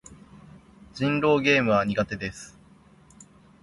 [0.95, 2.57] 人狼ゲームは苦手です。